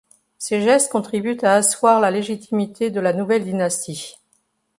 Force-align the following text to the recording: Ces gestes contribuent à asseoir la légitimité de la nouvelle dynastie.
Ces 0.39 0.63
gestes 0.63 0.91
contribuent 0.91 1.37
à 1.45 1.53
asseoir 1.53 1.99
la 2.01 2.09
légitimité 2.09 2.89
de 2.89 2.99
la 2.99 3.13
nouvelle 3.13 3.43
dynastie. 3.45 4.15